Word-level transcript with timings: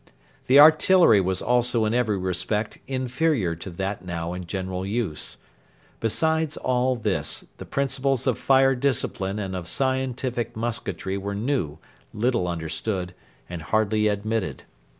The 0.47 0.59
artillery 0.59 1.21
was 1.21 1.43
also 1.43 1.85
in 1.85 1.93
every 1.93 2.17
respect 2.17 2.79
inferior 2.87 3.53
to 3.57 3.69
that 3.69 4.03
now 4.03 4.33
in 4.33 4.47
general 4.47 4.83
use. 4.83 5.37
Besides 5.99 6.57
all 6.57 6.95
this, 6.95 7.45
the 7.57 7.67
principles 7.67 8.25
of 8.25 8.39
fire 8.39 8.73
discipline 8.73 9.37
and 9.37 9.55
of 9.55 9.67
scientific 9.67 10.55
musketry 10.55 11.19
were 11.19 11.35
new, 11.35 11.77
little 12.15 12.47
understood, 12.47 13.13
and 13.47 13.61
hardly 13.61 14.07
admitted. 14.07 14.63